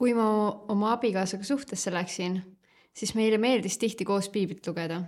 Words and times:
kui 0.00 0.14
ma 0.16 0.26
oma 0.72 0.94
abikaasaga 0.94 1.44
suhtesse 1.44 1.92
läksin, 1.92 2.38
siis 2.96 3.10
meile 3.12 3.36
meeldis 3.36 3.76
tihti 3.78 4.06
koos 4.08 4.30
piiblit 4.32 4.64
lugeda. 4.66 5.02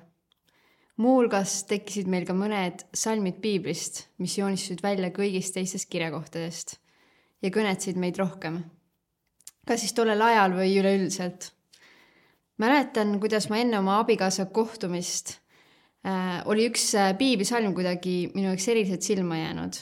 muuhulgas 1.01 1.63
tekkisid 1.65 2.11
meil 2.13 2.27
ka 2.29 2.35
mõned 2.37 2.83
salmid 2.93 3.39
piiblist, 3.41 4.03
mis 4.21 4.35
joonistusid 4.37 4.83
välja 4.85 5.09
kõigist 5.17 5.57
teistest 5.57 5.89
kirjakohtadest 5.89 6.75
ja 7.43 7.51
kõnetasid 7.51 7.97
meid 7.97 8.21
rohkem. 8.21 8.59
ka 9.67 9.79
siis 9.81 9.97
tollel 9.97 10.21
ajal 10.21 10.59
või 10.59 10.77
üleüldiselt. 10.83 11.49
mäletan, 12.59 13.17
kuidas 13.21 13.49
ma 13.49 13.63
enne 13.65 13.79
oma 13.79 13.97
abikaasa 14.03 14.45
kohtumist 14.45 15.39
äh, 16.05 16.45
oli 16.45 16.69
üks 16.69 16.95
äh, 16.95 17.17
piiblisalm 17.17 17.73
kuidagi 17.73 18.29
minu 18.35 18.53
jaoks 18.53 18.69
eriliselt 18.69 19.09
silma 19.09 19.41
jäänud 19.41 19.81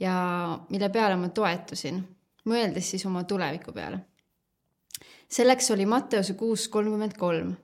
ja 0.00 0.60
mille 0.68 0.92
peale 0.92 1.16
ma 1.16 1.32
toetusin, 1.32 2.04
mõeldes 2.44 2.92
siis 2.92 3.08
oma 3.08 3.24
tuleviku 3.24 3.72
peale 3.72 4.04
selleks 5.28 5.70
oli 5.70 5.86
Matteuse 5.86 6.34
kuus 6.34 6.68
kolmkümmend 6.68 7.12
kolm. 7.18 7.56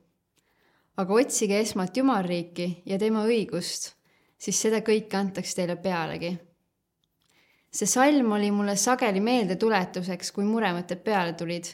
aga 0.97 1.15
otsige 1.15 1.59
esmalt 1.61 1.97
Jumalriiki 1.97 2.83
ja 2.87 2.98
tema 2.98 3.25
õigust, 3.27 3.89
siis 4.39 4.61
seda 4.62 4.79
kõike 4.79 5.16
antaks 5.16 5.55
teile 5.55 5.77
pealegi. 5.77 6.37
see 7.73 7.87
salm 7.87 8.33
oli 8.33 8.51
mulle 8.51 8.77
sageli 8.77 9.20
meeldetuletuseks, 9.20 10.33
kui 10.33 10.45
muremõtted 10.45 11.03
peale 11.05 11.33
tulid, 11.33 11.66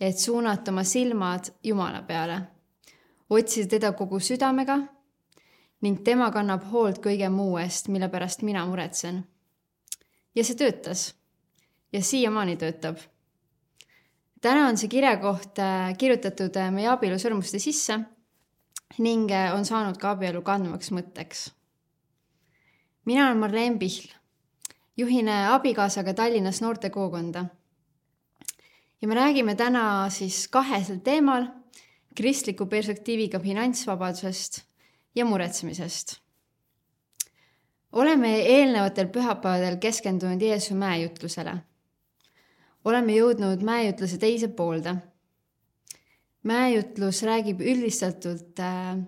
et 0.00 0.18
suunata 0.18 0.70
oma 0.72 0.84
silmad 0.84 1.52
Jumala 1.62 2.02
peale, 2.02 2.40
otsida 3.30 3.68
teda 3.68 3.92
kogu 3.92 4.20
südamega 4.20 4.78
ning 5.82 6.00
tema 6.04 6.30
kannab 6.32 6.64
hoolt 6.72 6.98
kõige 7.04 7.28
muu 7.28 7.58
eest, 7.58 7.88
mille 7.88 8.08
pärast 8.08 8.42
mina 8.42 8.66
muretsen. 8.66 9.24
ja 10.34 10.44
see 10.44 10.56
töötas 10.56 11.14
ja 11.92 12.02
siiamaani 12.02 12.56
töötab 12.56 12.98
täna 14.40 14.68
on 14.68 14.76
see 14.76 14.90
kirjakoht 14.92 15.60
kirjutatud 15.98 16.56
äh, 16.60 16.70
meie 16.74 16.90
abielusõrmuste 16.92 17.60
sisse 17.62 17.98
ning 19.02 19.30
äh, 19.32 19.54
on 19.54 19.64
saanud 19.64 19.98
ka 20.00 20.14
abielu 20.14 20.42
kandvaks 20.42 20.92
mõtteks. 20.92 21.50
mina 23.04 23.26
olen 23.26 23.38
Marleen 23.38 23.78
Pihl, 23.78 24.08
juhin 24.96 25.28
abikaasaga 25.28 26.14
Tallinnas 26.14 26.60
noortekogukonda. 26.60 27.44
ja 29.02 29.08
me 29.08 29.14
räägime 29.14 29.54
täna 29.54 30.10
siis 30.10 30.48
kahesel 30.48 30.98
teemal, 30.98 31.46
kristliku 32.14 32.66
perspektiiviga 32.66 33.40
finantsvabadusest 33.40 34.62
ja 35.14 35.24
muretsemisest. 35.24 36.20
oleme 37.92 38.36
eelnevatel 38.40 39.08
pühapäevadel 39.08 39.76
keskendunud 39.76 40.42
Jeesuse 40.42 40.74
mäejutlusele 40.74 41.62
oleme 42.86 43.16
jõudnud 43.16 43.62
mäejutluse 43.66 44.18
teise 44.22 44.48
poolde. 44.48 44.96
mäejutlus 46.46 47.22
räägib 47.26 47.60
üldistatult 47.60 48.60
äh,, 48.62 48.98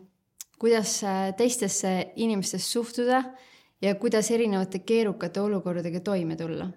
kuidas 0.59 1.05
äh, 1.05 1.35
teistesse 1.37 2.13
inimestesse 2.17 2.71
suhtuda 2.71 3.23
ja 3.83 3.95
kuidas 3.95 4.31
erinevate 4.31 4.79
keerukate 4.79 5.41
olukordadega 5.41 6.01
toime 6.01 6.37
tulla. 6.37 6.71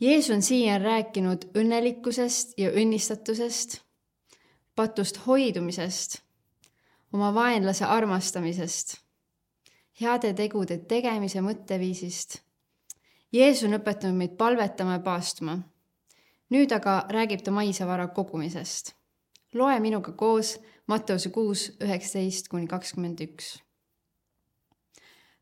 Jeesus 0.00 0.30
on 0.30 0.42
siiani 0.42 0.84
rääkinud 0.84 1.48
õnnelikkusest 1.58 2.52
ja 2.60 2.70
õnnistatusest, 2.70 3.80
patust 4.76 5.24
hoidumisest, 5.26 6.20
oma 7.12 7.32
vaenlase 7.34 7.84
armastamisest, 7.84 8.98
heade 10.00 10.34
tegude 10.36 10.78
tegemise 10.78 11.40
mõtteviisist 11.42 12.38
Jeesus 13.32 13.66
on 13.68 13.76
õpetanud 13.76 14.16
meid 14.16 14.36
palvetama 14.40 14.94
ja 14.96 15.00
paastuma. 15.04 15.58
nüüd 16.48 16.72
aga 16.72 17.02
räägib 17.12 17.42
ta 17.44 17.50
maisevara 17.50 18.06
kogumisest. 18.08 18.94
loe 19.52 19.80
minuga 19.80 20.12
koos 20.12 20.58
Matteuse 20.86 21.28
kuus, 21.28 21.66
üheksateist 21.84 22.48
kuni 22.48 22.66
kakskümmend 22.66 23.20
üks. 23.20 23.62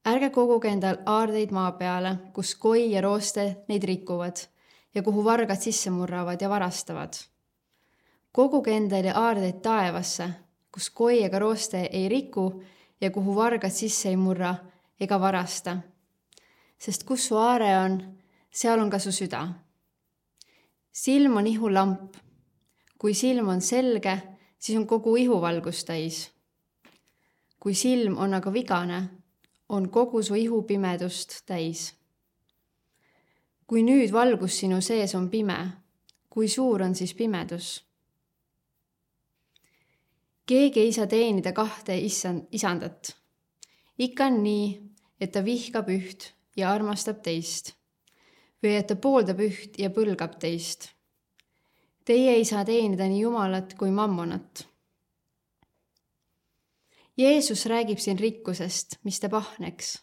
ärge 0.04 0.30
koguge 0.30 0.68
endal 0.68 0.98
aardeid 1.06 1.50
maa 1.50 1.72
peale, 1.72 2.16
kus 2.32 2.54
koi 2.54 2.90
ja 2.90 3.00
rooste 3.00 3.56
neid 3.68 3.84
rikuvad 3.84 4.36
ja 4.94 5.02
kuhu 5.02 5.24
vargad 5.24 5.62
sisse 5.62 5.90
murravad 5.90 6.42
ja 6.42 6.48
varastavad. 6.48 7.14
koguge 8.32 8.76
endale 8.76 9.12
aardeid 9.14 9.62
taevasse, 9.62 10.30
kus 10.72 10.90
koi 10.90 11.22
ega 11.22 11.38
rooste 11.38 11.88
ei 11.92 12.08
riku 12.08 12.62
ja 13.00 13.10
kuhu 13.10 13.36
vargad 13.36 13.70
sisse 13.70 14.08
ei 14.08 14.16
murra 14.16 14.56
ega 15.00 15.20
varasta 15.20 15.78
sest 16.78 17.04
kus 17.04 17.26
su 17.28 17.36
aare 17.36 17.72
on, 17.78 17.98
seal 18.50 18.80
on 18.80 18.90
ka 18.90 18.98
su 18.98 19.12
süda. 19.12 19.48
silm 20.92 21.36
on 21.36 21.46
ihulamp. 21.46 22.16
kui 22.98 23.14
silm 23.14 23.48
on 23.48 23.60
selge, 23.60 24.22
siis 24.58 24.78
on 24.78 24.86
kogu 24.86 25.16
ihu 25.16 25.40
valgust 25.40 25.86
täis. 25.86 26.30
kui 27.60 27.74
silm 27.74 28.18
on 28.18 28.34
aga 28.34 28.52
vigane, 28.52 29.00
on 29.68 29.88
kogu 29.90 30.22
su 30.22 30.34
ihu 30.34 30.62
pimedust 30.62 31.42
täis. 31.46 31.94
kui 33.66 33.82
nüüd 33.82 34.12
valgus 34.12 34.58
sinu 34.58 34.80
sees 34.80 35.14
on 35.14 35.30
pime, 35.30 35.58
kui 36.30 36.48
suur 36.48 36.82
on 36.82 36.94
siis 36.94 37.14
pimedus? 37.14 37.84
keegi 40.46 40.80
ei 40.80 40.92
saa 40.92 41.06
teenida 41.06 41.52
kahte 41.52 41.98
issand, 41.98 42.46
isandat. 42.52 43.16
ikka 43.98 44.26
on 44.26 44.42
nii, 44.42 44.66
et 45.20 45.32
ta 45.32 45.44
vihkab 45.44 45.88
üht 45.88 46.36
ja 46.56 46.72
armastab 46.72 47.22
teist 47.22 47.76
või 48.62 48.76
et 48.80 48.88
ta 48.90 48.96
pooldab 48.98 49.40
üht 49.44 49.78
ja 49.80 49.90
põlgab 49.94 50.38
teist. 50.42 50.90
Teie 52.06 52.36
ei 52.38 52.44
saa 52.46 52.64
teenida 52.64 53.08
nii 53.08 53.22
Jumalat 53.24 53.74
kui 53.78 53.90
mammonat. 53.90 54.66
Jeesus 57.16 57.64
räägib 57.70 58.00
siin 58.02 58.18
rikkusest, 58.20 58.98
mis 59.04 59.20
teeb 59.20 59.34
ahneks. 59.34 60.02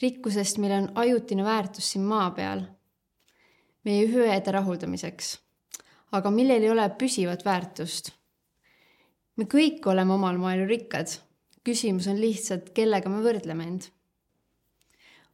rikkusest, 0.00 0.56
millel 0.58 0.86
on 0.86 0.92
ajutine 0.96 1.44
väärtus 1.44 1.90
siin 1.92 2.06
maa 2.08 2.30
peal, 2.30 2.62
meie 3.84 4.06
hüvede 4.08 4.52
rahuldamiseks, 4.56 5.34
aga 6.16 6.30
millel 6.32 6.62
ei 6.62 6.70
ole 6.70 6.88
püsivat 6.88 7.44
väärtust. 7.44 8.12
me 9.36 9.44
kõik 9.44 9.86
oleme 9.86 10.12
omal 10.12 10.38
moel 10.38 10.66
rikkad, 10.66 11.20
küsimus 11.64 12.08
on 12.08 12.20
lihtsalt, 12.20 12.72
kellega 12.74 13.08
me 13.08 13.20
võrdleme 13.22 13.66
end 13.66 13.90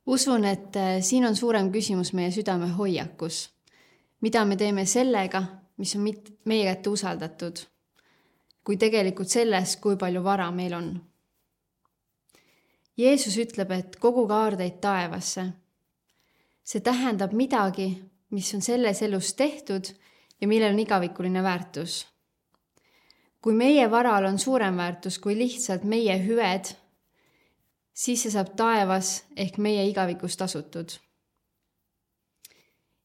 usun, 0.06 0.44
et 0.44 0.76
äh, 0.76 1.00
siin 1.00 1.26
on 1.26 1.36
suurem 1.36 1.70
küsimus 1.72 2.12
meie 2.12 2.30
südame 2.30 2.68
hoiakus. 2.68 3.50
mida 4.20 4.44
me 4.44 4.56
teeme 4.56 4.86
sellega, 4.86 5.42
mis 5.76 5.96
on 5.96 6.02
mit-, 6.02 6.32
meie 6.44 6.64
kätte 6.64 6.90
usaldatud, 6.90 7.60
kui 8.64 8.76
tegelikult 8.76 9.28
selles, 9.28 9.76
kui 9.76 9.96
palju 9.96 10.22
vara 10.24 10.50
meil 10.50 10.74
on. 10.74 10.88
Jeesus 12.96 13.36
ütleb, 13.36 13.70
et 13.70 13.96
koguge 14.00 14.34
aardeid 14.34 14.80
taevasse. 14.80 15.46
see 16.64 16.80
tähendab 16.80 17.32
midagi, 17.32 18.02
mis 18.30 18.54
on 18.54 18.62
selles 18.62 19.02
elus 19.02 19.34
tehtud 19.34 19.92
ja 20.40 20.48
millel 20.48 20.72
on 20.72 20.78
igavikuline 20.78 21.42
väärtus. 21.42 22.06
kui 23.40 23.54
meie 23.54 23.90
varal 23.90 24.24
on 24.24 24.38
suurem 24.38 24.76
väärtus 24.76 25.18
kui 25.18 25.38
lihtsalt 25.38 25.84
meie 25.84 26.18
hüved 26.26 26.74
siis 27.96 28.22
see 28.22 28.32
saab 28.32 28.52
taevas 28.56 29.24
ehk 29.36 29.56
meie 29.58 29.86
igavikus 29.88 30.36
tasutud. 30.36 30.98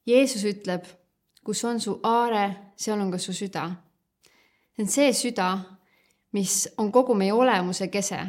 Jeesus 0.06 0.44
ütleb, 0.50 0.86
kus 1.46 1.64
on 1.66 1.80
su 1.80 2.00
aare, 2.04 2.74
seal 2.76 3.00
on 3.00 3.12
ka 3.12 3.18
su 3.18 3.34
süda. 3.34 3.70
see 4.76 4.84
on 4.84 4.88
see 4.88 5.14
süda, 5.14 5.60
mis 6.32 6.68
on 6.78 6.92
kogu 6.92 7.16
meie 7.16 7.34
olemuse 7.34 7.88
kese, 7.88 8.20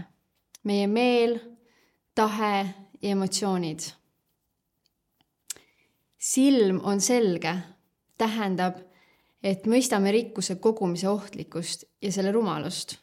meie 0.64 0.86
meel, 0.86 1.38
tahe 2.14 2.54
ja 3.02 3.10
emotsioonid. 3.10 3.80
silm 6.18 6.80
on 6.84 7.00
selge, 7.00 7.56
tähendab, 8.18 8.76
et 9.42 9.66
mõistame 9.66 10.12
rikkuse 10.12 10.54
kogumise 10.54 11.08
ohtlikkust 11.08 11.84
ja 12.02 12.12
selle 12.12 12.32
rumalust. 12.32 12.98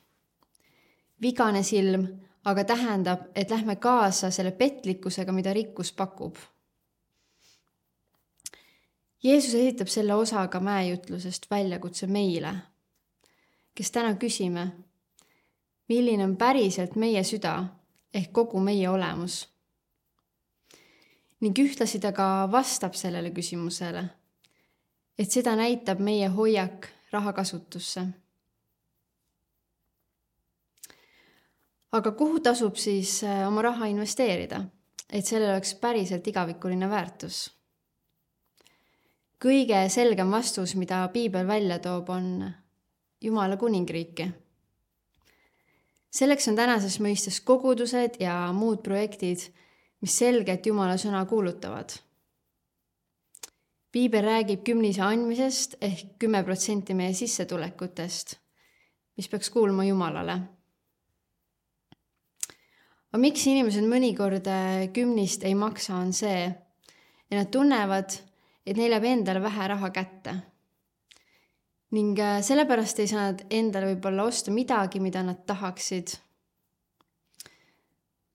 vigane 1.21 1.63
silm 1.63 2.07
aga 2.45 2.63
tähendab, 2.63 3.19
et 3.35 3.49
lähme 3.49 3.75
kaasa 3.75 4.31
selle 4.31 4.51
petlikkusega, 4.51 5.31
mida 5.31 5.53
rikkus 5.53 5.91
pakub. 5.93 6.37
Jeesus 9.23 9.53
esitab 9.53 9.87
selle 9.87 10.15
osaga 10.15 10.59
mäejutlusest 10.59 11.49
väljakutse 11.51 12.07
meile, 12.07 12.53
kes 13.75 13.91
täna 13.91 14.13
küsime, 14.15 14.67
milline 15.89 16.23
on 16.23 16.37
päriselt 16.37 16.95
meie 16.95 17.23
süda 17.23 17.57
ehk 18.13 18.31
kogu 18.33 18.59
meie 18.59 18.89
olemus. 18.89 19.47
ning 21.39 21.59
ühtlasi 21.59 21.99
ta 21.99 22.11
ka 22.11 22.49
vastab 22.51 22.93
sellele 22.93 23.31
küsimusele, 23.31 24.03
et 25.19 25.31
seda 25.31 25.55
näitab 25.55 25.99
meie 25.99 26.27
hoiak 26.27 26.87
raha 27.11 27.33
kasutusse 27.33 28.07
aga 31.91 32.11
kuhu 32.11 32.39
tasub 32.39 32.77
siis 32.77 33.23
äh, 33.23 33.45
oma 33.47 33.63
raha 33.65 33.89
investeerida, 33.89 34.61
et 35.09 35.25
sellel 35.25 35.55
oleks 35.55 35.73
päriselt 35.81 36.27
igavikuline 36.27 36.89
väärtus? 36.89 37.47
kõige 39.39 39.85
selgem 39.87 40.31
vastus, 40.35 40.73
mida 40.75 40.99
piibel 41.13 41.47
välja 41.47 41.79
toob, 41.79 42.09
on 42.11 42.51
Jumala 43.21 43.57
kuningriiki. 43.57 44.27
selleks 46.11 46.47
on 46.47 46.55
tänases 46.55 46.99
mõistes 46.99 47.39
kogudused 47.43 48.19
ja 48.19 48.51
muud 48.53 48.83
projektid, 48.83 49.39
mis 50.01 50.17
selgelt 50.17 50.65
Jumala 50.65 50.97
sõna 50.97 51.25
kuulutavad. 51.25 51.95
piibel 53.91 54.23
räägib 54.23 54.63
kümnise 54.63 55.01
andmisest 55.01 55.75
ehk 55.81 56.19
kümme 56.19 56.43
protsenti 56.43 56.93
meie 56.93 57.13
sissetulekutest, 57.13 58.35
mis 59.17 59.27
peaks 59.27 59.49
kuulma 59.49 59.83
Jumalale 59.83 60.58
aga 63.09 63.21
miks 63.21 63.45
inimesed 63.49 63.85
mõnikord 63.89 64.47
äh, 64.51 64.85
kümnist 64.93 65.43
ei 65.47 65.55
maksa, 65.57 65.97
on 65.97 66.13
see, 66.13 66.45
et 67.29 67.37
nad 67.37 67.49
tunnevad, 67.53 68.13
et 68.65 68.77
neil 68.77 68.93
jääb 68.93 69.07
endale 69.09 69.41
vähe 69.41 69.67
raha 69.73 69.89
kätte. 69.93 70.35
ning 71.91 72.19
äh, 72.21 72.41
sellepärast 72.45 72.99
ei 73.01 73.09
saa 73.09 73.31
nad 73.31 73.45
endale 73.49 73.93
võib-olla 73.93 74.27
osta 74.29 74.51
midagi, 74.53 74.99
mida 75.01 75.23
nad 75.25 75.41
tahaksid. 75.45 76.17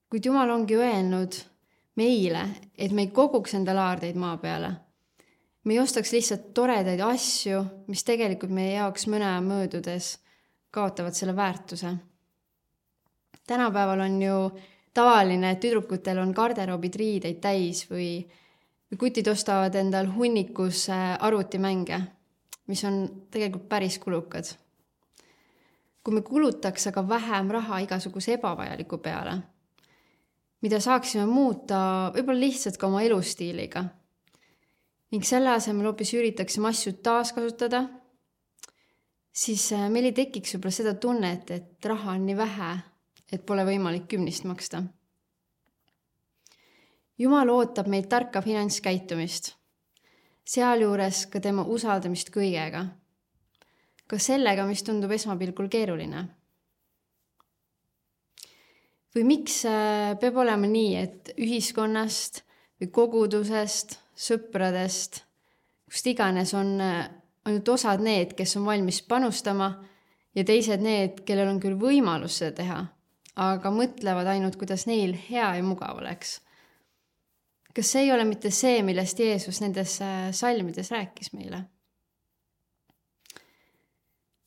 kuid 0.09 0.25
Jumal 0.25 0.51
ongi 0.51 0.75
öelnud 0.75 1.37
meile, 1.95 2.43
et 2.77 2.91
me 2.91 3.07
ei 3.07 3.13
koguks 3.15 3.55
endale 3.55 3.79
aardeid 3.79 4.15
maa 4.19 4.37
peale. 4.37 4.73
me 5.63 5.73
ei 5.73 5.79
ostaks 5.79 6.11
lihtsalt 6.11 6.51
toredaid 6.53 6.99
asju, 6.99 7.63
mis 7.87 8.03
tegelikult 8.03 8.51
meie 8.51 8.75
jaoks 8.75 9.07
mõne 9.07 9.23
aja 9.23 9.39
möödudes 9.41 10.17
kaotavad 10.75 11.15
selle 11.15 11.35
väärtuse 11.35 11.95
tänapäeval 13.47 13.99
on 13.99 14.21
ju 14.21 14.37
tavaline, 14.93 15.51
et 15.51 15.61
tüdrukutel 15.63 16.19
on 16.21 16.33
garderoobid 16.35 16.95
riideid 16.99 17.41
täis 17.43 17.83
või, 17.89 18.09
või 18.89 18.99
kutid 18.99 19.27
ostavad 19.31 19.75
endal 19.75 20.09
hunnikus 20.15 20.87
äh, 20.93 21.15
arvutimänge, 21.19 21.99
mis 22.71 22.83
on 22.87 23.01
tegelikult 23.31 23.67
päris 23.69 23.99
kulukad. 23.99 24.55
kui 26.05 26.13
me 26.13 26.21
kulutaks 26.21 26.87
aga 26.87 27.01
vähem 27.09 27.47
raha 27.49 27.79
igasuguse 27.81 28.35
ebavajaliku 28.35 28.97
peale, 29.01 29.39
mida 30.61 30.79
saaksime 30.79 31.25
muuta 31.25 32.11
võib-olla 32.13 32.45
lihtsalt 32.45 32.77
ka 32.77 32.87
oma 32.87 33.01
elustiiliga 33.01 33.81
ning 35.11 35.25
selle 35.25 35.49
asemel 35.49 35.87
hoopis 35.89 36.13
üritaksime 36.13 36.67
asju 36.69 36.93
taaskasutada, 37.03 37.85
siis 39.33 39.71
äh, 39.73 39.89
meil 39.89 40.11
ei 40.11 40.17
tekiks 40.17 40.55
võib-olla 40.55 40.77
seda 40.77 40.93
tunnet, 40.93 41.51
et 41.51 41.89
raha 41.89 42.13
on 42.15 42.25
nii 42.29 42.37
vähe 42.37 42.73
et 43.31 43.45
pole 43.45 43.65
võimalik 43.65 44.07
kümnist 44.09 44.45
maksta. 44.45 44.83
jumal 47.17 47.49
ootab 47.49 47.87
meilt 47.87 48.09
tarka 48.11 48.41
finantskäitumist, 48.43 49.53
sealjuures 50.45 51.25
ka 51.31 51.39
tema 51.39 51.63
usaldamist 51.63 52.29
kõigega, 52.29 52.85
ka 54.07 54.19
sellega, 54.19 54.65
mis 54.67 54.83
tundub 54.83 55.11
esmapilgul 55.11 55.69
keeruline. 55.69 56.27
või 59.15 59.23
miks 59.23 59.61
äh, 59.65 60.17
peab 60.19 60.37
olema 60.43 60.67
nii, 60.67 60.95
et 60.95 61.29
ühiskonnast 61.39 62.41
või 62.81 62.89
kogudusest, 62.91 63.99
sõpradest, 64.15 65.21
kust 65.87 66.07
iganes 66.11 66.51
on 66.53 66.81
äh, 66.81 67.07
ainult 67.45 67.69
osad 67.69 68.03
need, 68.03 68.33
kes 68.35 68.57
on 68.57 68.65
valmis 68.65 69.01
panustama 69.01 69.69
ja 70.35 70.43
teised 70.43 70.83
need, 70.83 71.23
kellel 71.23 71.47
on 71.47 71.61
küll 71.63 71.79
võimalus 71.79 72.41
seda 72.41 72.51
teha 72.59 72.81
aga 73.35 73.71
mõtlevad 73.71 74.29
ainult, 74.31 74.55
kuidas 74.59 74.85
neil 74.87 75.15
hea 75.27 75.47
ja 75.57 75.63
mugav 75.63 75.99
oleks. 75.99 76.39
kas 77.75 77.89
see 77.91 78.05
ei 78.05 78.11
ole 78.15 78.23
mitte 78.23 78.51
see, 78.55 78.83
millest 78.87 79.19
Jeesus 79.19 79.59
nendes 79.61 79.97
äh, 80.01 80.31
salmides 80.31 80.91
rääkis 80.91 81.33
meile? 81.33 81.65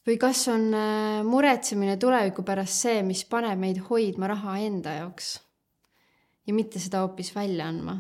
või 0.09 0.17
kas 0.17 0.47
on 0.49 0.71
äh, 0.73 1.25
muretsemine 1.25 1.97
tuleviku 2.01 2.43
pärast 2.43 2.87
see, 2.87 3.03
mis 3.03 3.25
paneb 3.29 3.61
meid 3.61 3.83
hoidma 3.91 4.33
raha 4.33 4.57
enda 4.65 4.97
jaoks 5.03 5.35
ja 6.47 6.55
mitte 6.55 6.81
seda 6.81 7.05
hoopis 7.05 7.35
välja 7.37 7.69
andma? 7.69 7.99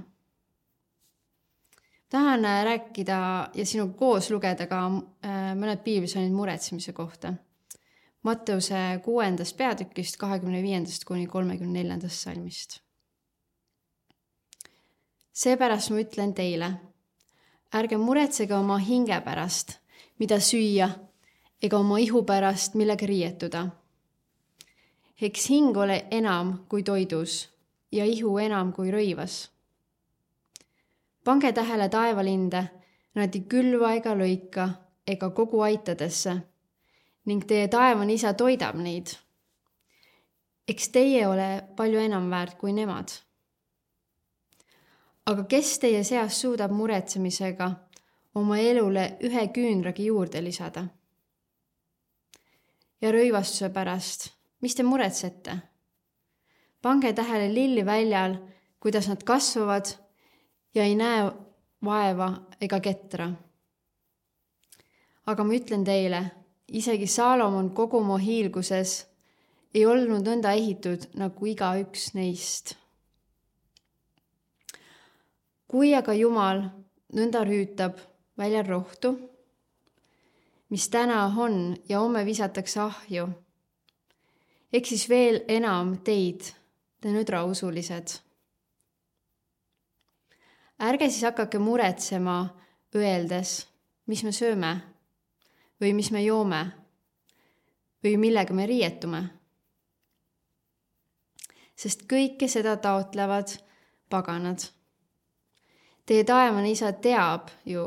tahan 2.08 2.44
äh, 2.48 2.62
rääkida 2.64 3.20
ja 3.54 3.66
sinuga 3.66 3.98
koos 3.98 4.30
lugeda 4.30 4.66
ka 4.66 4.86
mõned 4.88 5.84
piiblisõnid 5.84 6.32
muretsemise 6.32 6.96
kohta 6.96 7.34
Matteuse 8.22 9.00
kuuendast 9.04 9.56
peatükist, 9.56 10.16
kahekümne 10.16 10.62
viiendast 10.62 11.04
kuni 11.04 11.26
kolmekümne 11.26 11.82
neljandast 11.82 12.24
salmist. 12.24 12.80
seepärast 15.32 15.90
ma 15.90 16.00
ütlen 16.02 16.32
teile, 16.34 16.72
ärge 17.72 17.96
muretsege 17.96 18.54
oma 18.56 18.78
hinge 18.82 19.20
pärast, 19.22 19.76
mida 20.18 20.40
süüa, 20.40 20.88
ega 21.62 21.78
oma 21.78 21.98
ihu 21.98 22.24
pärast, 22.26 22.74
millega 22.74 23.06
riietuda. 23.06 23.68
eks 25.22 25.48
hing 25.50 25.76
ole 25.76 26.06
enam 26.10 26.66
kui 26.68 26.82
toidus 26.82 27.48
ja 27.92 28.04
ihu 28.04 28.38
enam 28.38 28.72
kui 28.72 28.90
rõivas. 28.90 29.48
pange 31.24 31.52
tähele 31.52 31.88
taevalinde, 31.88 32.68
nad 33.14 33.34
ei 33.34 33.40
külva 33.40 33.94
ega 33.94 34.14
lõika 34.14 34.68
ega 35.06 35.30
kogu 35.30 35.60
aitadesse 35.62 36.40
ning 37.28 37.44
teie 37.44 37.68
taevane 37.68 38.16
isa 38.16 38.32
toidab 38.34 38.76
neid. 38.80 39.12
eks 40.68 40.88
teie 40.92 41.26
ole 41.26 41.48
palju 41.76 42.00
enam 42.00 42.30
väärt 42.30 42.56
kui 42.60 42.72
nemad. 42.72 43.12
aga 45.26 45.44
kes 45.44 45.78
teie 45.84 46.04
seas 46.04 46.40
suudab 46.40 46.72
muretsemisega 46.72 47.70
oma 48.34 48.58
elule 48.58 49.04
ühe 49.28 49.44
küünragi 49.52 50.08
juurde 50.08 50.42
lisada? 50.44 50.86
ja 53.00 53.12
rõivastuse 53.12 53.68
pärast, 53.76 54.30
mis 54.60 54.74
te 54.74 54.82
muretsete? 54.82 55.58
pange 56.82 57.12
tähele 57.12 57.52
lilli 57.52 57.84
väljal, 57.84 58.38
kuidas 58.80 59.08
nad 59.08 59.22
kasvavad 59.24 59.92
ja 60.74 60.84
ei 60.84 60.96
näe 60.96 61.28
vaeva 61.84 62.32
ega 62.60 62.80
ketra. 62.80 63.30
aga 65.26 65.44
ma 65.44 65.60
ütlen 65.60 65.84
teile 65.84 66.24
isegi 66.68 67.06
Saalomon 67.06 67.70
kogu 67.74 67.98
oma 67.98 68.18
hiilguses 68.18 69.06
ei 69.74 69.86
olnud 69.86 70.24
nõnda 70.26 70.52
ehitud 70.56 71.08
nagu 71.16 71.46
igaüks 71.46 72.12
neist. 72.16 72.76
kui 75.68 75.92
aga 75.94 76.14
Jumal 76.16 76.62
nõnda 77.12 77.42
rüütab 77.44 77.98
välja 78.40 78.62
rohtu, 78.64 79.10
mis 80.72 80.88
täna 80.88 81.26
on 81.36 81.76
ja 81.88 82.00
homme 82.00 82.24
visatakse 82.24 82.80
ahju, 82.80 83.26
eks 84.72 84.88
siis 84.88 85.08
veel 85.08 85.42
enam 85.48 85.98
teid, 86.04 86.52
te 87.00 87.12
nüüd 87.12 87.28
rausulised. 87.28 88.16
ärge 90.80 91.10
siis 91.10 91.24
hakake 91.28 91.58
muretsema, 91.58 92.38
öeldes, 92.96 93.66
mis 94.06 94.24
me 94.24 94.32
sööme 94.32 94.72
või 95.80 95.94
mis 95.94 96.10
me 96.10 96.22
joome 96.22 96.62
või 98.04 98.16
millega 98.16 98.54
me 98.54 98.66
riietume. 98.66 99.22
sest 101.78 102.00
kõike 102.10 102.48
seda 102.50 102.76
taotlevad 102.76 103.52
paganad. 104.10 104.64
Teie 106.06 106.24
taevane 106.24 106.70
isa 106.70 106.92
teab 106.92 107.52
ju, 107.64 107.84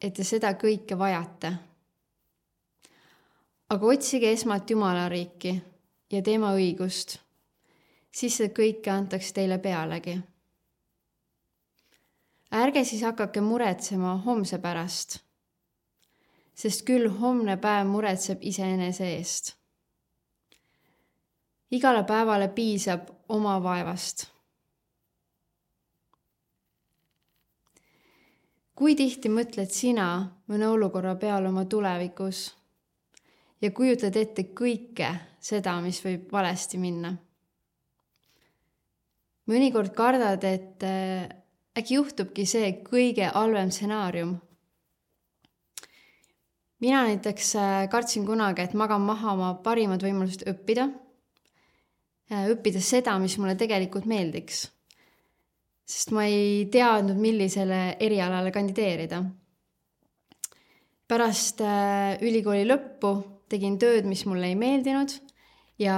et 0.00 0.14
te 0.14 0.24
seda 0.24 0.52
kõike 0.54 0.98
vajate. 0.98 1.52
aga 3.68 3.86
otsige 3.86 4.30
esmalt 4.32 4.70
Jumala 4.70 5.08
riiki 5.08 5.62
ja 6.10 6.22
tema 6.22 6.52
õigust, 6.54 7.18
siis 8.12 8.36
see 8.36 8.48
kõike 8.48 8.90
antakse 8.90 9.34
teile 9.34 9.58
pealegi. 9.58 10.20
ärge 12.52 12.84
siis 12.84 13.02
hakake 13.02 13.40
muretsema 13.40 14.16
homse 14.16 14.58
pärast 14.58 15.25
sest 16.56 16.86
küll 16.88 17.10
homne 17.20 17.58
päev 17.60 17.88
muretseb 17.90 18.40
iseenese 18.40 19.10
eest. 19.18 19.52
igale 21.70 22.04
päevale 22.08 22.48
piisab 22.48 23.10
oma 23.28 23.58
vaevast. 23.62 24.26
kui 28.76 28.94
tihti 28.96 29.28
mõtled 29.32 29.72
sina 29.72 30.08
mõne 30.48 30.68
olukorra 30.68 31.14
peale 31.16 31.48
oma 31.48 31.64
tulevikus 31.64 32.54
ja 33.60 33.70
kujutad 33.70 34.16
ette 34.16 34.48
kõike 34.56 35.12
seda, 35.40 35.80
mis 35.80 36.00
võib 36.04 36.32
valesti 36.32 36.78
minna? 36.78 37.12
mõnikord 39.46 39.92
kardad, 39.94 40.44
et 40.44 40.82
äh, 40.82 41.28
äkki 41.78 42.00
juhtubki 42.00 42.46
see 42.48 42.72
kõige 42.82 43.28
halvem 43.34 43.70
stsenaarium 43.70 44.38
mina 46.80 47.02
näiteks 47.08 47.54
äh, 47.56 47.88
kartsin 47.90 48.26
kunagi, 48.26 48.64
et 48.64 48.74
magan 48.76 49.04
maha 49.06 49.32
oma 49.32 49.52
parimad 49.64 50.02
võimalused 50.04 50.46
õppida, 50.50 50.88
äh, 52.32 52.48
õppida 52.52 52.82
seda, 52.84 53.16
mis 53.22 53.38
mulle 53.40 53.56
tegelikult 53.58 54.08
meeldiks. 54.10 54.66
sest 55.86 56.10
ma 56.10 56.24
ei 56.26 56.66
teadnud, 56.66 57.16
millisele 57.16 57.96
erialale 58.02 58.50
kandideerida. 58.52 59.22
pärast 61.08 61.60
äh, 61.62 62.18
ülikooli 62.20 62.66
lõppu 62.66 63.14
tegin 63.48 63.78
tööd, 63.78 64.04
mis 64.04 64.26
mulle 64.26 64.50
ei 64.50 64.56
meeldinud 64.58 65.12
ja 65.78 65.96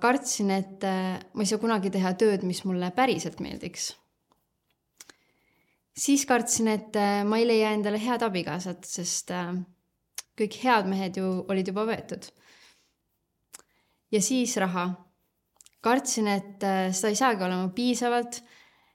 kartsin, 0.00 0.50
et 0.50 0.82
ma 0.82 1.44
ei 1.44 1.46
saa 1.46 1.60
kunagi 1.60 1.90
teha 1.90 2.14
tööd, 2.18 2.42
mis 2.42 2.64
mulle 2.64 2.90
päriselt 2.90 3.40
meeldiks. 3.40 3.94
siis 5.96 6.26
kartsin, 6.26 6.68
et 6.68 6.96
ma 7.24 7.38
ei 7.38 7.46
leia 7.46 7.70
endale 7.72 8.00
head 8.02 8.22
abikaasat, 8.26 8.84
sest 8.84 9.30
kõik 10.40 10.56
head 10.64 10.88
mehed 10.90 11.20
ju 11.20 11.30
olid 11.48 11.68
juba 11.68 11.86
võetud. 11.92 12.30
ja 14.10 14.22
siis 14.22 14.56
raha. 14.56 14.88
kartsin, 15.80 16.26
et 16.28 16.58
seda 16.92 17.08
ei 17.08 17.16
saagi 17.16 17.44
olema 17.44 17.68
piisavalt, 17.68 18.42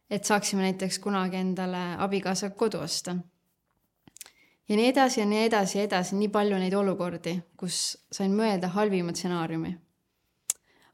et 0.09 0.25
saaksime 0.25 0.61
näiteks 0.61 0.99
kunagi 0.99 1.37
endale 1.37 1.95
abikaasa 1.97 2.49
kodu 2.49 2.83
osta 2.85 3.15
ja 4.69 4.75
nii 4.75 4.89
edasi 4.89 5.19
ja 5.19 5.25
nii 5.29 5.43
edasi 5.45 5.77
ja 5.77 5.83
edasi, 5.85 6.15
nii 6.19 6.29
palju 6.33 6.59
neid 6.59 6.73
olukordi, 6.73 7.35
kus 7.57 7.97
sain 8.11 8.33
mõelda 8.35 8.71
halvima 8.73 9.13
stsenaariumi. 9.13 9.75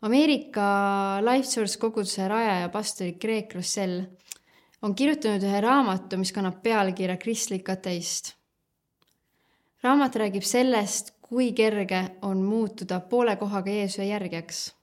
Ameerika 0.02 0.66
Life 1.22 1.48
Source 1.48 1.78
koguduse 1.80 2.28
rajaja 2.28 2.70
pastor 2.74 3.12
Greg 3.22 3.54
Rossell 3.54 4.02
on 4.82 4.96
kirjutanud 4.98 5.44
ühe 5.46 5.60
raamatu, 5.62 6.18
mis 6.18 6.34
kannab 6.34 6.62
pealkirja 6.64 7.20
Kristlik 7.22 7.70
ateist. 7.70 8.34
Raamat 9.84 10.16
räägib 10.16 10.44
sellest, 10.44 11.14
kui 11.22 11.54
kerge 11.54 12.04
on 12.22 12.42
muutuda 12.44 13.00
poole 13.00 13.36
kohaga 13.36 13.72
Jeesuse 13.72 14.06
järgjaks. 14.06 14.76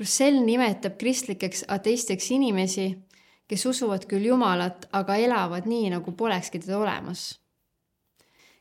Rossell 0.00 0.40
nimetab 0.44 0.96
kristlikeks 0.98 1.64
ateistideks 1.68 2.30
inimesi, 2.30 2.86
kes 3.48 3.66
usuvad 3.66 4.06
küll 4.08 4.24
Jumalat, 4.30 4.86
aga 4.92 5.16
elavad 5.16 5.66
nii, 5.68 5.90
nagu 5.92 6.12
polekski 6.12 6.58
teda 6.58 6.78
olemas. 6.78 7.40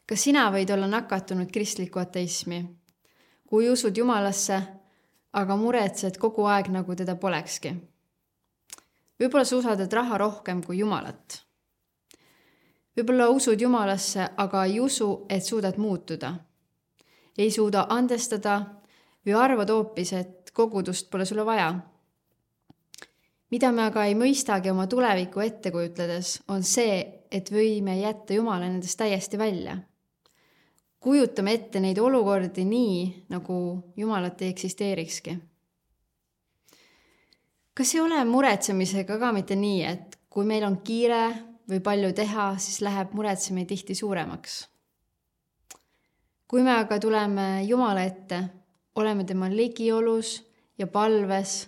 kas 0.09 0.23
sina 0.25 0.47
võid 0.51 0.71
olla 0.73 0.87
nakatunud 0.89 1.51
kristlikku 1.53 1.99
ateismi, 1.99 2.63
kui 3.45 3.69
usud 3.69 3.97
Jumalasse, 3.97 4.57
aga 5.33 5.55
muretsed 5.55 6.17
kogu 6.17 6.47
aeg, 6.49 6.71
nagu 6.73 6.95
teda 6.95 7.15
polekski? 7.15 7.75
võib-olla 9.19 9.45
sa 9.45 9.57
usaldad 9.59 9.93
raha 9.93 10.17
rohkem 10.17 10.63
kui 10.63 10.79
Jumalat. 10.79 11.43
Võib-olla 12.99 13.29
usud 13.33 13.61
Jumalasse, 13.61 14.29
aga 14.37 14.65
ei 14.65 14.79
usu, 14.79 15.25
et 15.29 15.43
suudad 15.43 15.77
muutuda. 15.77 16.33
ei 17.37 17.51
suuda 17.51 17.85
andestada 17.89 18.59
või 19.25 19.33
arvad 19.33 19.69
hoopis, 19.69 20.13
et 20.13 20.51
kogudust 20.53 21.09
pole 21.09 21.25
sulle 21.25 21.45
vaja 21.45 21.71
mida 23.51 23.71
me 23.73 23.85
aga 23.87 24.05
ei 24.05 24.15
mõistagi 24.17 24.71
oma 24.71 24.85
tulevikku 24.89 25.41
ette 25.43 25.71
kujutledes, 25.73 26.39
on 26.53 26.63
see, 26.65 27.01
et 27.31 27.49
võime 27.53 27.97
jätta 27.99 28.37
Jumala 28.37 28.67
nendest 28.67 28.99
täiesti 28.99 29.37
välja. 29.37 29.77
kujutame 30.99 31.53
ette 31.53 31.79
neid 31.79 31.97
olukordi 31.97 32.65
nii, 32.65 33.25
nagu 33.29 33.55
Jumalat 33.97 34.41
ei 34.41 34.49
eksisteerikski. 34.49 35.37
kas 37.73 37.95
ei 37.95 38.01
ole 38.01 38.23
muretsemisega 38.25 39.17
ka 39.19 39.31
mitte 39.31 39.55
nii, 39.55 39.83
et 39.83 40.19
kui 40.29 40.45
meil 40.45 40.63
on 40.63 40.81
kiire 40.83 41.48
või 41.69 41.79
palju 41.79 42.13
teha, 42.13 42.51
siis 42.57 42.81
läheb 42.81 43.13
muretsemine 43.13 43.65
tihti 43.65 43.95
suuremaks? 43.95 44.67
kui 46.49 46.63
me 46.65 46.71
aga 46.73 46.97
tuleme 46.99 47.63
Jumala 47.63 48.03
ette, 48.03 48.39
oleme 48.95 49.23
tema 49.23 49.51
ligiolus 49.53 50.39
ja 50.77 50.87
palves 50.87 51.67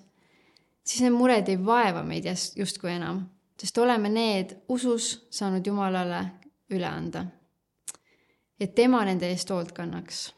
siis 0.83 1.03
need 1.05 1.15
mured 1.15 1.49
ei 1.49 1.59
vaeva 1.65 2.03
meid 2.03 2.25
justkui 2.55 2.91
enam, 2.95 3.23
sest 3.59 3.77
oleme 3.77 4.09
need 4.09 4.55
usus 4.69 5.13
saanud 5.29 5.67
Jumalale 5.67 6.23
üle 6.71 6.87
anda. 6.87 7.25
et 8.59 8.75
tema 8.75 8.99
nende 9.05 9.25
eest 9.29 9.49
hoolt 9.49 9.71
kannaks. 9.71 10.33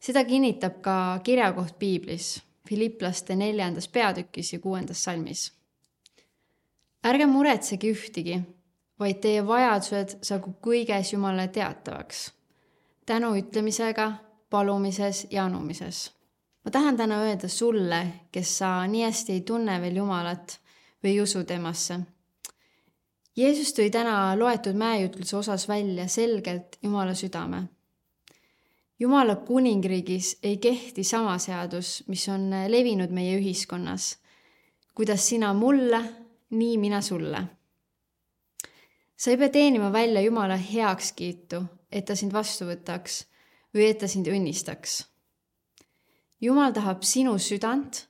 seda 0.00 0.24
kinnitab 0.24 0.80
ka 0.82 1.20
kirjakoht 1.24 1.78
piiblis, 1.78 2.42
Filipplaste 2.68 3.34
neljandas 3.36 3.88
peatükis 3.88 4.52
ja 4.52 4.58
kuuendas 4.58 5.04
salmis. 5.04 5.52
Ärge 7.04 7.26
muretsege 7.26 7.90
ühtegi, 7.92 8.40
vaid 8.98 9.20
teie 9.20 9.46
vajadused 9.46 10.18
saagu 10.22 10.54
kõiges 10.62 11.12
Jumalale 11.12 11.48
teatavaks, 11.48 12.30
tänu 13.06 13.34
ütlemisega, 13.40 14.12
palumises 14.50 15.26
ja 15.30 15.44
anumises 15.44 16.10
ma 16.64 16.70
tahan 16.70 16.96
täna 16.96 17.22
öelda 17.24 17.48
sulle, 17.48 18.06
kes 18.32 18.58
sa 18.58 18.86
nii 18.86 19.04
hästi 19.04 19.32
ei 19.32 19.40
tunne 19.40 19.80
veel 19.80 19.96
Jumalat 19.96 20.58
või 21.02 21.14
ei 21.14 21.20
usu 21.22 21.44
temasse. 21.44 22.00
Jeesus 23.36 23.72
tõi 23.72 23.90
täna 23.90 24.34
loetud 24.36 24.76
mäejutluse 24.76 25.36
osas 25.36 25.68
välja 25.68 26.08
selgelt 26.08 26.76
Jumala 26.82 27.14
südame. 27.14 27.62
Jumala 29.00 29.36
kuningriigis 29.36 30.38
ei 30.42 30.58
kehti 30.60 31.04
sama 31.04 31.38
seadus, 31.38 32.02
mis 32.08 32.28
on 32.28 32.50
levinud 32.68 33.10
meie 33.10 33.38
ühiskonnas. 33.38 34.16
kuidas 34.94 35.28
sina 35.28 35.54
mulle, 35.54 36.02
nii 36.50 36.78
mina 36.78 37.00
sulle. 37.00 37.44
sa 39.16 39.30
ei 39.30 39.36
pea 39.36 39.48
teenima 39.48 39.92
välja 39.92 40.20
Jumala 40.20 40.56
heakskiitu, 40.56 41.62
et 41.92 42.04
ta 42.04 42.16
sind 42.16 42.32
vastu 42.32 42.64
võtaks 42.64 43.24
või 43.74 43.90
et 43.90 43.98
ta 43.98 44.08
sind 44.08 44.26
õnnistaks 44.26 45.10
jumal 46.40 46.72
tahab 46.72 47.04
sinu 47.04 47.36
südant 47.38 48.06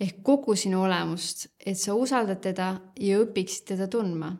ehk 0.00 0.22
kogu 0.24 0.56
sinu 0.56 0.84
olemust, 0.84 1.48
et 1.58 1.78
sa 1.78 1.94
usaldad 1.96 2.40
teda 2.40 2.70
ja 2.96 3.20
õpiksid 3.20 3.66
teda 3.74 3.88
tundma. 3.88 4.32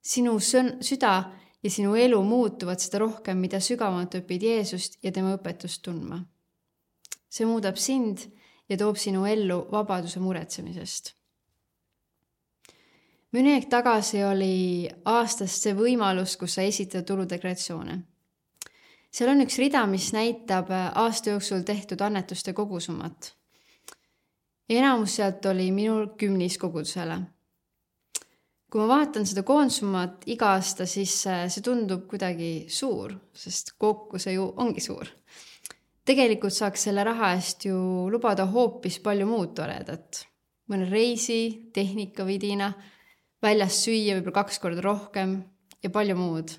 sinu 0.00 0.38
sõn-, 0.40 0.78
süda 0.80 1.14
ja 1.62 1.70
sinu 1.70 1.94
elu 1.94 2.22
muutuvad 2.24 2.80
seda 2.80 3.02
rohkem, 3.02 3.36
mida 3.38 3.60
sügavamalt 3.60 4.16
õpid 4.16 4.42
Jeesust 4.42 4.96
ja 5.02 5.12
tema 5.12 5.34
õpetust 5.36 5.82
tundma. 5.84 6.24
see 7.28 7.46
muudab 7.46 7.76
sind 7.76 8.24
ja 8.68 8.76
toob 8.76 8.96
sinu 8.96 9.26
ellu 9.26 9.66
vabaduse 9.70 10.20
muretsemisest. 10.20 11.14
Mõni 13.32 13.54
aeg 13.54 13.68
tagasi 13.70 14.24
oli 14.24 14.88
aastas 15.04 15.62
see 15.62 15.74
võimalus, 15.74 16.36
kus 16.36 16.54
sa 16.58 16.62
esitad 16.62 17.06
tuludeklaratsioone 17.06 18.00
seal 19.10 19.32
on 19.32 19.44
üks 19.44 19.58
rida, 19.60 19.82
mis 19.90 20.10
näitab 20.14 20.70
äh, 20.74 20.88
aasta 21.02 21.34
jooksul 21.34 21.64
tehtud 21.66 22.00
annetuste 22.00 22.54
kogusummat. 22.54 23.34
enamus 24.70 25.16
sealt 25.18 25.46
oli 25.46 25.70
minul 25.72 26.06
kümnis 26.18 26.58
kogudusele. 26.58 27.20
kui 28.70 28.80
ma 28.80 28.86
vaatan 28.88 29.26
seda 29.26 29.42
koondsummat 29.42 30.28
iga 30.30 30.52
aasta, 30.54 30.86
siis 30.86 31.26
äh, 31.26 31.46
see 31.50 31.62
tundub 31.62 32.06
kuidagi 32.06 32.66
suur, 32.68 33.16
sest 33.34 33.74
kokku 33.78 34.18
see 34.18 34.36
ju 34.38 34.52
ongi 34.56 34.80
suur. 34.80 35.08
tegelikult 36.04 36.54
saaks 36.54 36.86
selle 36.86 37.04
raha 37.04 37.34
eest 37.34 37.66
ju 37.66 37.76
lubada 38.10 38.46
hoopis 38.46 39.00
palju 39.02 39.26
muud 39.26 39.54
toredat. 39.58 40.26
mõne 40.70 40.86
reisi, 40.86 41.70
tehnikavidina, 41.74 42.72
väljas 43.42 43.84
süüa 43.84 44.18
võib-olla 44.18 44.42
kaks 44.42 44.58
korda 44.62 44.84
rohkem 44.84 45.38
ja 45.82 45.90
palju 45.90 46.16
muud 46.16 46.58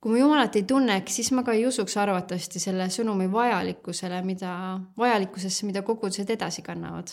kui 0.00 0.14
ma 0.14 0.18
Jumalat 0.18 0.56
ei 0.56 0.64
tunneks, 0.64 1.18
siis 1.18 1.28
ma 1.36 1.44
ka 1.44 1.52
ei 1.52 1.66
usuks 1.68 1.96
arvatavasti 2.00 2.60
selle 2.62 2.86
sõnumi 2.92 3.26
vajalikkusele, 3.32 4.22
mida, 4.24 4.52
vajalikkusesse, 4.98 5.66
mida 5.68 5.82
kogudused 5.84 6.30
edasi 6.32 6.64
kannavad. 6.64 7.12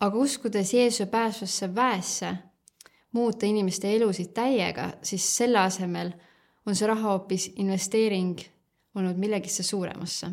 aga 0.00 0.18
uskudes 0.18 0.74
Jeesuse 0.74 1.06
pääsvasse 1.10 1.74
väesse, 1.74 2.34
muuta 3.12 3.46
inimeste 3.46 3.90
elusid 3.96 4.30
täiega, 4.34 4.92
siis 5.02 5.24
selle 5.36 5.58
asemel 5.58 6.12
on 6.66 6.76
see 6.76 6.86
raha 6.86 7.10
hoopis 7.10 7.48
investeering 7.56 8.38
olnud 8.94 9.18
millegisse 9.18 9.62
suuremasse. 9.62 10.30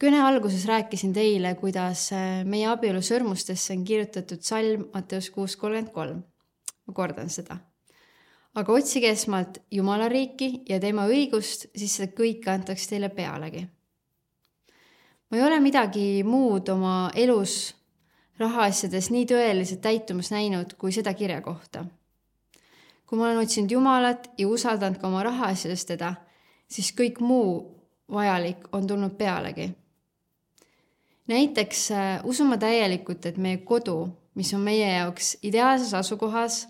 Kõne 0.00 0.22
alguses 0.22 0.66
rääkisin 0.66 1.12
teile, 1.14 1.54
kuidas 1.54 2.10
meie 2.44 2.66
abielu 2.68 3.02
sõrmustesse 3.02 3.76
on 3.76 3.84
kirjutatud 3.84 4.42
salm 4.42 4.88
Matteus 4.94 5.30
kuus 5.30 5.56
kolmkümmend 5.56 5.92
kolm. 5.94 6.24
ma 6.86 6.92
kordan 6.92 7.30
seda 7.30 7.58
aga 8.54 8.72
otsige 8.72 9.10
esmalt 9.10 9.58
Jumala 9.70 10.08
riiki 10.08 10.62
ja 10.68 10.78
tema 10.80 11.08
õigust, 11.10 11.68
siis 11.74 11.96
see 11.98 12.10
kõik 12.16 12.46
antakse 12.50 12.88
teile 12.92 13.10
pealegi. 13.10 13.66
ma 15.30 15.38
ei 15.38 15.42
ole 15.42 15.60
midagi 15.60 16.22
muud 16.22 16.68
oma 16.68 17.10
elus 17.14 17.74
rahaasjades 18.38 19.10
nii 19.10 19.26
tõeliselt 19.26 19.82
täitumas 19.82 20.30
näinud 20.30 20.76
kui 20.78 20.92
seda 20.92 21.14
kirja 21.14 21.40
kohta. 21.42 21.84
kui 23.06 23.18
ma 23.18 23.26
olen 23.26 23.42
otsinud 23.42 23.70
Jumalat 23.70 24.30
ja 24.38 24.48
usaldanud 24.48 25.00
ka 25.00 25.08
oma 25.08 25.22
rahaasjades 25.22 25.84
teda, 25.84 26.14
siis 26.68 26.92
kõik 26.94 27.20
muu 27.20 27.74
vajalik 28.10 28.68
on 28.72 28.86
tulnud 28.86 29.18
pealegi. 29.18 29.72
Näiteks 31.26 31.90
äh, 31.90 32.20
usun 32.24 32.50
ma 32.52 32.58
täielikult, 32.60 33.26
et 33.26 33.36
meie 33.40 33.62
kodu, 33.64 34.08
mis 34.34 34.52
on 34.54 34.64
meie 34.64 34.88
jaoks 34.96 35.36
ideaalses 35.42 35.94
asukohas 35.94 36.64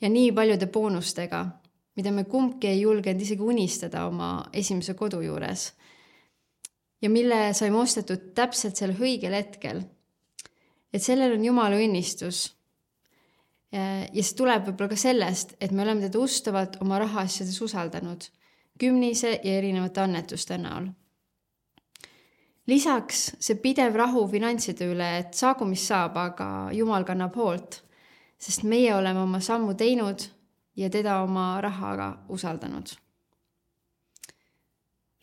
ja 0.00 0.08
nii 0.08 0.32
paljude 0.32 0.66
boonustega, 0.66 1.46
mida 1.96 2.12
me 2.12 2.24
kumbki 2.24 2.68
ei 2.68 2.80
julgenud 2.80 3.22
isegi 3.22 3.42
unistada 3.42 4.06
oma 4.06 4.32
esimese 4.52 4.94
kodu 4.94 5.20
juures. 5.20 5.72
ja 7.02 7.10
mille 7.10 7.52
saime 7.52 7.76
ostetud 7.76 8.28
täpselt 8.34 8.76
sel 8.76 8.94
õigel 8.94 9.34
hetkel. 9.34 9.82
et 10.92 11.02
sellel 11.02 11.36
on 11.36 11.44
Jumala 11.44 11.76
õnnistus. 11.76 12.52
ja 13.72 14.22
see 14.22 14.36
tuleb 14.36 14.66
võib-olla 14.66 14.88
ka 14.88 14.96
sellest, 14.96 15.54
et 15.60 15.70
me 15.70 15.82
oleme 15.82 16.00
teda 16.00 16.18
ustavalt 16.18 16.80
oma 16.80 16.98
rahaasjades 16.98 17.60
usaldanud, 17.60 18.24
kümnise 18.78 19.40
ja 19.44 19.58
erinevate 19.58 20.00
annetuste 20.00 20.58
näol. 20.58 20.90
Lisaks 22.66 23.32
see 23.40 23.58
pidev 23.62 23.96
rahu 23.96 24.26
finantside 24.30 24.86
üle, 24.92 25.08
et 25.18 25.34
saagu, 25.34 25.66
mis 25.68 25.86
saab, 25.86 26.16
aga 26.16 26.48
Jumal 26.72 27.04
kannab 27.04 27.36
hoolt, 27.36 27.82
sest 28.38 28.64
meie 28.64 28.94
oleme 28.94 29.22
oma 29.22 29.40
sammu 29.40 29.74
teinud 29.74 30.26
ja 30.76 30.90
teda 30.90 31.22
oma 31.22 31.54
rahaga 31.60 32.12
usaldanud 32.28 32.96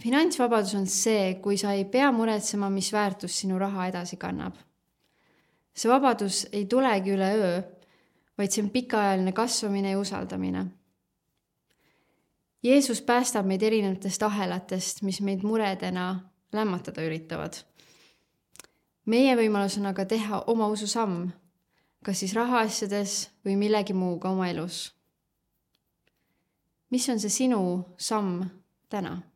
finantsvabadus 0.03 0.75
on 0.75 0.87
see, 0.87 1.35
kui 1.43 1.57
sa 1.57 1.73
ei 1.75 1.85
pea 1.85 2.11
muretsema, 2.15 2.69
mis 2.71 2.91
väärtus 2.93 3.41
sinu 3.41 3.59
raha 3.59 3.89
edasi 3.91 4.17
kannab. 4.17 4.55
see 5.79 5.89
vabadus 5.89 6.47
ei 6.51 6.65
tulegi 6.65 7.13
üleöö, 7.15 7.61
vaid 8.37 8.51
see 8.51 8.63
on 8.63 8.69
pikaajaline 8.69 9.31
kasvamine 9.31 9.91
ja 9.91 9.99
usaldamine. 9.99 10.65
Jeesus 12.63 13.01
päästab 13.01 13.45
meid 13.47 13.61
erinevatest 13.63 14.23
ahelatest, 14.23 15.01
mis 15.07 15.21
meid 15.21 15.43
muredena 15.43 16.28
lämmatada 16.53 17.03
üritavad. 17.05 17.53
meie 19.05 19.35
võimalus 19.35 19.77
on 19.79 19.89
aga 19.89 20.05
teha 20.05 20.43
oma 20.47 20.67
ususamm, 20.67 21.31
kas 22.05 22.19
siis 22.19 22.33
rahaasjades 22.33 23.29
või 23.45 23.55
millegi 23.55 23.93
muuga 23.93 24.29
oma 24.29 24.49
elus. 24.49 24.93
mis 26.89 27.09
on 27.09 27.19
see 27.19 27.29
sinu 27.29 27.85
samm 27.97 28.49
täna? 28.89 29.28